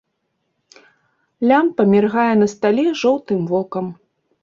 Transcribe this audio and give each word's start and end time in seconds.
Лямпа 1.51 1.81
міргае 1.93 2.27
на 2.43 2.51
стале 2.57 2.89
жоўтым 3.05 3.49
вокам. 3.57 3.85